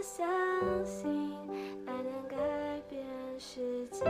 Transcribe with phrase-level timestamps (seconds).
[0.00, 0.28] 相
[0.84, 1.34] 信
[1.86, 2.36] 爱能改
[2.88, 3.04] 变
[3.36, 4.04] 世界，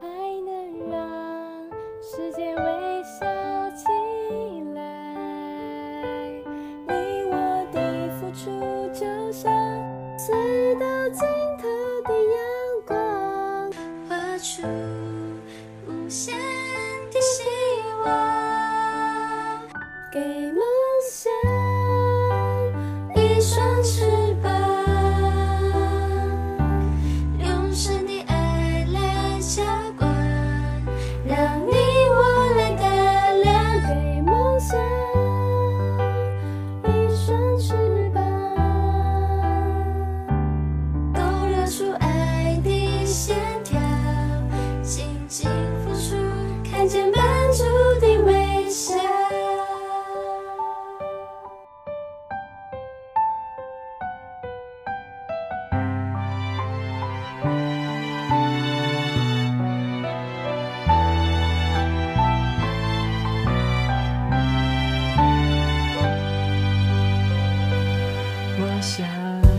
[0.00, 0.06] 爱
[0.44, 1.08] 能让
[2.02, 3.26] 世界微笑
[3.70, 3.84] 起
[4.74, 4.80] 来。
[6.86, 6.92] 你
[7.30, 7.34] 我
[7.72, 8.50] 的付出
[8.92, 9.50] 就像
[10.18, 11.26] 隧道尽
[11.56, 11.66] 头
[12.04, 12.36] 的阳
[12.86, 13.72] 光，
[14.06, 14.62] 画出
[15.86, 16.36] 无限
[17.10, 17.42] 的希
[18.04, 18.08] 望。
[20.12, 20.49] 给。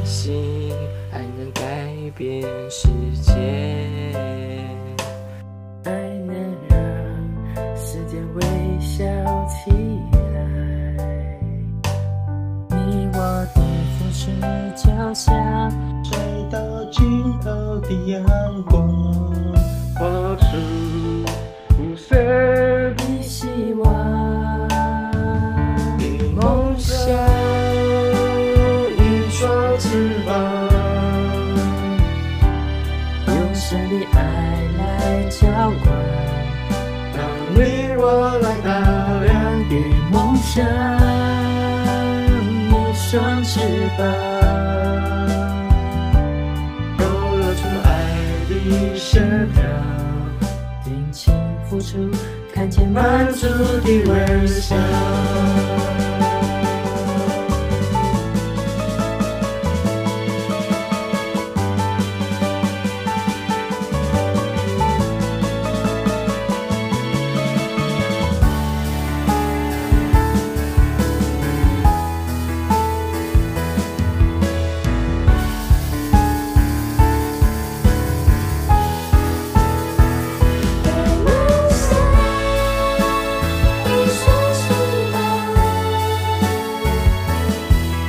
[0.04, 0.74] 信
[1.12, 1.62] 爱能改
[2.16, 2.88] 变世
[3.22, 3.32] 界，
[5.84, 5.92] 爱
[6.26, 6.36] 能
[6.70, 6.78] 让
[7.76, 8.42] 世界微
[8.80, 9.04] 笑
[9.48, 9.72] 起
[10.34, 10.36] 来。
[12.70, 13.18] 你我
[13.54, 13.62] 的
[13.98, 14.20] 付出，
[14.76, 15.72] 就像
[16.04, 16.18] 水
[16.52, 16.60] 到
[16.92, 17.00] 尽
[17.40, 18.24] 头的阳
[18.64, 18.90] 光，
[19.96, 20.00] 画
[20.38, 20.46] 出
[21.80, 22.18] 无限
[22.98, 23.86] 的希望，
[38.04, 38.70] 我来打
[39.22, 39.32] 量，
[39.70, 39.74] 给
[40.12, 40.66] 梦想
[42.68, 43.60] 一双翅
[43.96, 44.00] 膀，
[46.98, 47.04] 勾
[47.38, 47.88] 勒出爱
[48.50, 48.52] 的
[48.98, 49.62] 线条，
[50.84, 51.32] 尽情
[51.70, 52.10] 付出，
[52.54, 54.76] 看见满足的微笑。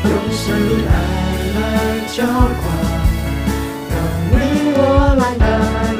[0.04, 0.90] 用生命爱
[1.54, 1.58] 来
[2.14, 2.64] 浇灌，
[3.90, 3.94] 让
[4.30, 4.32] 你
[4.74, 4.78] 我
[5.18, 5.44] 来打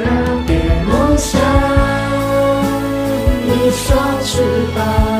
[0.01, 0.05] 量，
[0.45, 0.51] 给
[0.87, 1.31] 梦想
[3.47, 3.81] 一双
[4.23, 4.31] 翅
[4.75, 5.12] 膀。